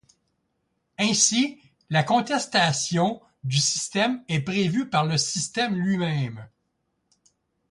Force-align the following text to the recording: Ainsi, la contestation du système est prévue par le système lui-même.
Ainsi, 0.97 1.61
la 1.91 2.01
contestation 2.01 3.21
du 3.43 3.57
système 3.59 4.23
est 4.29 4.39
prévue 4.41 4.89
par 4.89 5.05
le 5.05 5.15
système 5.19 5.75
lui-même. 5.75 6.49